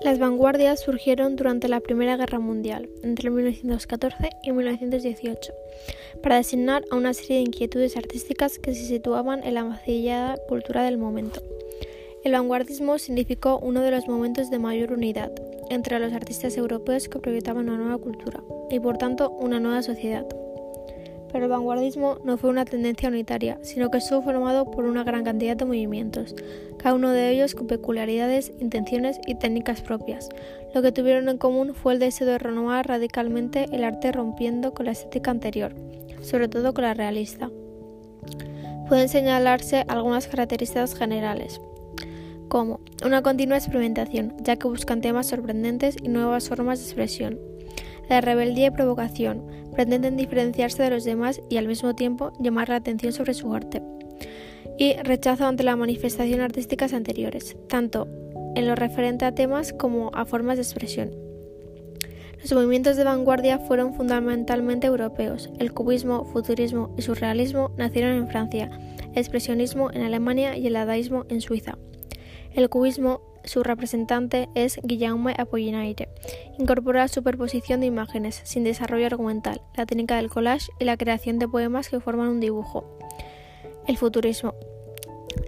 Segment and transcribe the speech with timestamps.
[0.00, 5.52] Las vanguardias surgieron durante la Primera Guerra Mundial, entre 1914 y 1918,
[6.22, 10.84] para designar a una serie de inquietudes artísticas que se situaban en la macillada cultura
[10.84, 11.42] del momento.
[12.22, 15.32] El vanguardismo significó uno de los momentos de mayor unidad
[15.68, 18.40] entre los artistas europeos que proyectaban una nueva cultura
[18.70, 20.26] y por tanto una nueva sociedad.
[21.30, 25.24] Pero el vanguardismo no fue una tendencia unitaria, sino que estuvo formado por una gran
[25.24, 26.34] cantidad de movimientos,
[26.78, 30.28] cada uno de ellos con peculiaridades, intenciones y técnicas propias.
[30.74, 34.86] Lo que tuvieron en común fue el deseo de renovar radicalmente el arte rompiendo con
[34.86, 35.74] la estética anterior,
[36.22, 37.50] sobre todo con la realista.
[38.88, 41.60] Pueden señalarse algunas características generales,
[42.48, 47.38] como una continua experimentación, ya que buscan temas sorprendentes y nuevas formas de expresión,
[48.08, 49.42] la rebeldía y provocación,
[49.78, 53.80] pretenden diferenciarse de los demás y al mismo tiempo llamar la atención sobre su arte.
[54.76, 58.08] Y rechazo ante las manifestaciones artísticas anteriores, tanto
[58.56, 61.12] en lo referente a temas como a formas de expresión.
[62.42, 65.48] Los movimientos de vanguardia fueron fundamentalmente europeos.
[65.60, 68.70] El cubismo, futurismo y surrealismo nacieron en Francia,
[69.12, 71.78] el expresionismo en Alemania y el dadaísmo en Suiza.
[72.52, 76.08] El cubismo su representante es Guillaume Apollinaire.
[76.58, 81.38] Incorpora la superposición de imágenes, sin desarrollo argumental, la técnica del collage y la creación
[81.38, 82.98] de poemas que forman un dibujo.
[83.86, 84.54] El futurismo.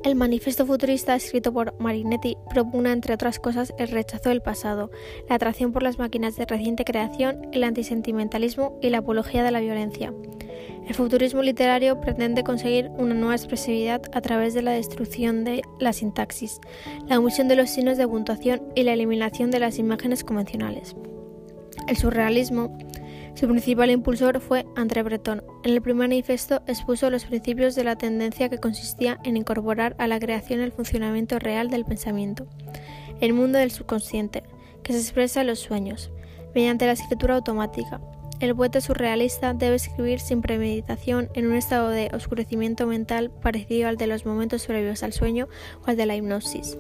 [0.04, 4.90] El manifiesto futurista escrito por Marinetti propone, entre otras cosas, el rechazo del pasado,
[5.28, 9.60] la atracción por las máquinas de reciente creación, el antisentimentalismo y la apología de la
[9.60, 10.12] violencia.
[10.90, 15.92] El futurismo literario pretende conseguir una nueva expresividad a través de la destrucción de la
[15.92, 16.60] sintaxis,
[17.06, 20.96] la omisión de los signos de puntuación y la eliminación de las imágenes convencionales.
[21.86, 22.76] El surrealismo,
[23.36, 25.44] su principal impulsor fue André Breton.
[25.62, 30.08] En el primer manifiesto expuso los principios de la tendencia que consistía en incorporar a
[30.08, 32.48] la creación el funcionamiento real del pensamiento,
[33.20, 34.42] el mundo del subconsciente,
[34.82, 36.10] que se expresa en los sueños,
[36.52, 38.00] mediante la escritura automática,
[38.40, 43.98] el poeta surrealista debe escribir sin premeditación en un estado de oscurecimiento mental parecido al
[43.98, 45.48] de los momentos previos al sueño
[45.84, 46.78] o al de la hipnosis.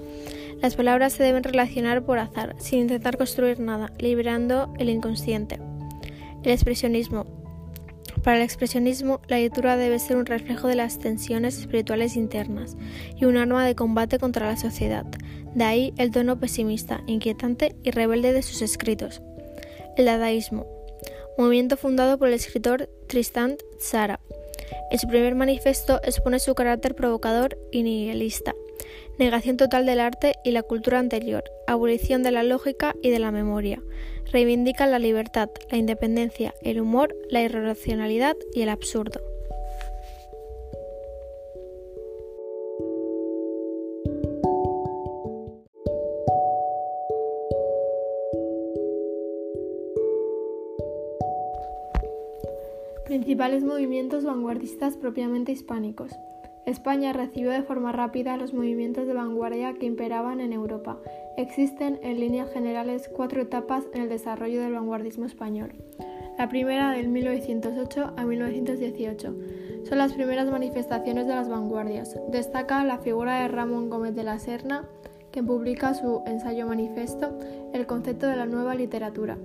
[0.62, 5.60] Las palabras se deben relacionar por azar, sin intentar construir nada, liberando el inconsciente.
[6.42, 7.26] El expresionismo.
[8.24, 12.76] Para el expresionismo, la lectura debe ser un reflejo de las tensiones espirituales internas
[13.16, 15.06] y un arma de combate contra la sociedad.
[15.54, 19.22] De ahí el tono pesimista, inquietante y rebelde de sus escritos.
[19.96, 20.66] El dadaísmo
[21.38, 24.20] movimiento fundado por el escritor Tristan Tzara.
[24.90, 28.54] En su primer manifiesto expone su carácter provocador y nihilista,
[29.18, 33.30] negación total del arte y la cultura anterior, abolición de la lógica y de la
[33.30, 33.82] memoria.
[34.32, 39.29] Reivindica la libertad, la independencia, el humor, la irracionalidad y el absurdo.
[53.10, 56.12] Principales movimientos vanguardistas propiamente hispánicos.
[56.64, 60.96] España recibió de forma rápida los movimientos de vanguardia que imperaban en Europa.
[61.36, 65.72] Existen, en líneas generales, cuatro etapas en el desarrollo del vanguardismo español.
[66.38, 69.34] La primera del 1908 a 1918.
[69.88, 72.16] Son las primeras manifestaciones de las vanguardias.
[72.30, 74.88] Destaca la figura de Ramón Gómez de la Serna,
[75.32, 77.36] que publica su ensayo manifesto
[77.72, 79.36] El concepto de la nueva literatura.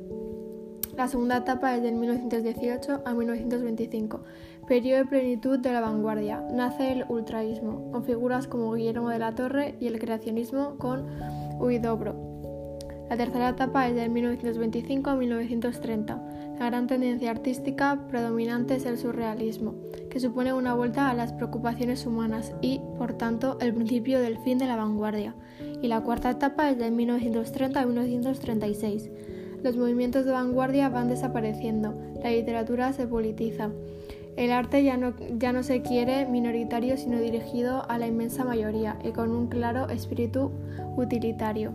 [0.97, 4.21] La segunda etapa es del 1918 a 1925,
[4.65, 6.41] periodo de plenitud de la vanguardia.
[6.53, 11.05] Nace el ultraísmo, con figuras como Guillermo de la Torre y el creacionismo con
[11.59, 12.15] Huidobro.
[13.09, 16.55] La tercera etapa es del 1925 a 1930.
[16.59, 19.75] La gran tendencia artística predominante es el surrealismo,
[20.09, 24.57] que supone una vuelta a las preocupaciones humanas y, por tanto, el principio del fin
[24.57, 25.35] de la vanguardia.
[25.81, 29.09] Y la cuarta etapa es del 1930 a 1936
[29.65, 33.71] los movimientos de vanguardia van desapareciendo, la literatura se politiza.
[34.35, 38.99] El arte ya no, ya no se quiere minoritario sino dirigido a la inmensa mayoría
[39.03, 40.51] y con un claro espíritu
[40.97, 41.73] utilitario.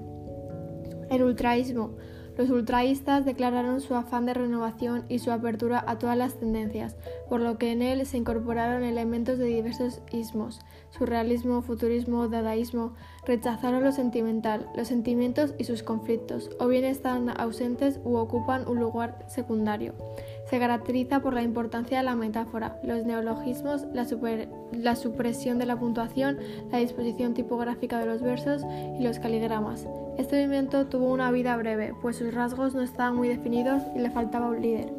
[1.10, 1.90] El ultraísmo.
[2.36, 6.96] Los ultraístas declararon su afán de renovación y su apertura a todas las tendencias,
[7.28, 10.60] por lo que en él se incorporaron elementos de diversos ismos,
[10.90, 12.94] surrealismo, futurismo, dadaísmo,
[13.26, 18.80] rechazaron lo sentimental, los sentimientos y sus conflictos, o bien están ausentes u ocupan un
[18.80, 19.94] lugar secundario.
[20.50, 26.38] Se caracteriza por la importancia de la metáfora, los neologismos, la, supresión de la puntuación,
[26.72, 28.64] la disposición tipográfica de los versos
[28.98, 29.86] y los caligramas.
[30.18, 34.10] Este movimiento tuvo una vida breve, pues sus rasgos no estaban muy definidos y le
[34.10, 34.92] faltaba un líder.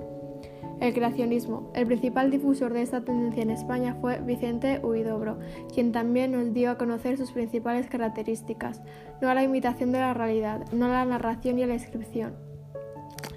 [0.80, 1.70] El creacionismo.
[1.76, 5.38] El principal difusor de esta tendencia en España fue Vicente Huidobro,
[5.74, 8.82] quien también nos dio a conocer sus principales características,
[9.22, 12.51] no a la imitación de la realidad, no a la narración y a la descripción.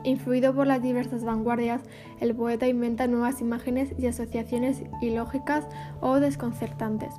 [0.04, 1.82] Influido por las diversas vanguardias,
[2.20, 5.66] el poeta inventa nuevas imágenes y asociaciones ilógicas
[6.00, 7.14] o desconcertantes.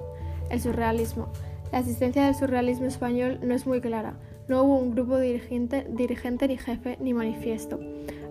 [0.49, 1.29] El surrealismo.
[1.71, 4.15] La existencia del surrealismo español no es muy clara.
[4.47, 7.79] No hubo un grupo dirigente, dirigente ni jefe ni manifiesto.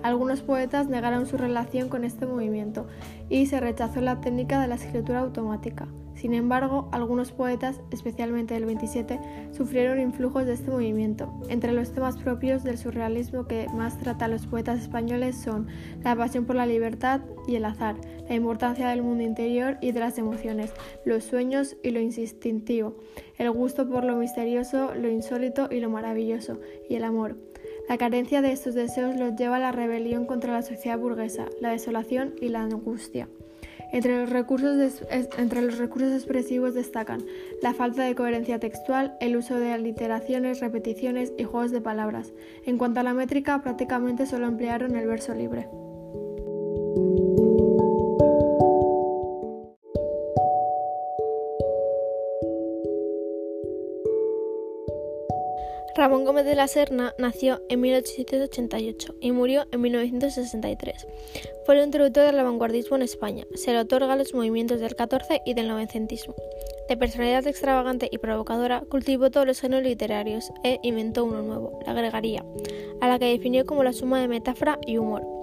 [0.03, 2.87] Algunos poetas negaron su relación con este movimiento
[3.29, 5.89] y se rechazó la técnica de la escritura automática.
[6.15, 9.19] Sin embargo, algunos poetas, especialmente del 27,
[9.53, 11.33] sufrieron influjos de este movimiento.
[11.49, 15.67] Entre los temas propios del surrealismo que más tratan los poetas españoles son
[16.03, 17.97] la pasión por la libertad y el azar,
[18.29, 20.73] la importancia del mundo interior y de las emociones,
[21.05, 22.97] los sueños y lo instintivo,
[23.39, 27.37] el gusto por lo misterioso, lo insólito y lo maravilloso, y el amor.
[27.89, 31.71] La carencia de estos deseos los lleva a la rebelión contra la sociedad burguesa, la
[31.71, 33.29] desolación y la angustia.
[33.95, 35.03] Entre los, recursos
[35.39, 37.25] entre los recursos expresivos destacan
[37.63, 42.33] la falta de coherencia textual, el uso de aliteraciones, repeticiones y juegos de palabras.
[42.67, 45.69] En cuanto a la métrica, prácticamente solo emplearon el verso libre.
[55.97, 61.07] Ramón Gómez de la Serna nació en 1888 y murió en 1963.
[61.65, 63.47] Fue el introductor del vanguardismo en España.
[63.55, 66.35] Se le otorga los movimientos del 14 y del novecentismo.
[66.89, 71.93] De personalidad extravagante y provocadora, cultivó todos los géneros literarios e inventó uno nuevo, la
[71.93, 72.45] gregaría,
[73.01, 75.34] a la que definió como la suma de metáfora y humor.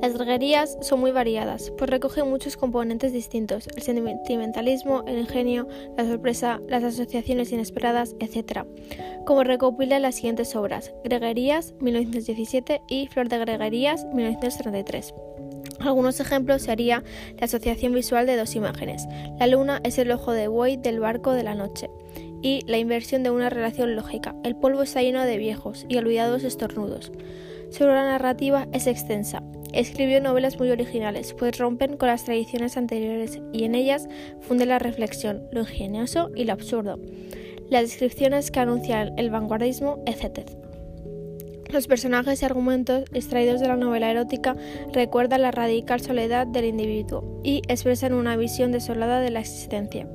[0.00, 5.66] Las greguerías son muy variadas, pues recogen muchos componentes distintos, el sentimentalismo, el ingenio,
[5.96, 8.64] la sorpresa, las asociaciones inesperadas, etc.,
[9.24, 15.14] como recopila las siguientes obras, Greguerías, 1917 y Flor de Greguerías, 1933.
[15.80, 17.02] Algunos ejemplos sería
[17.38, 19.06] la asociación visual de dos imágenes.
[19.38, 21.90] La luna es el ojo de buey del barco de la noche
[22.42, 24.34] y la inversión de una relación lógica.
[24.44, 27.12] El polvo está lleno de viejos y olvidados estornudos.
[27.70, 29.42] Su obra narrativa es extensa.
[29.72, 34.08] Escribió novelas muy originales, pues rompen con las tradiciones anteriores y en ellas
[34.40, 36.98] funde la reflexión, lo ingenioso y lo absurdo,
[37.68, 40.48] las descripciones que anuncian el vanguardismo, etc.
[41.70, 44.56] Los personajes y argumentos extraídos de la novela erótica
[44.92, 50.08] recuerdan la radical soledad del individuo y expresan una visión desolada de la existencia.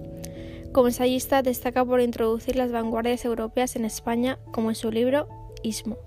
[0.71, 5.27] Como ensayista destaca por introducir las vanguardias europeas en España, como en su libro
[5.63, 5.97] Ismo.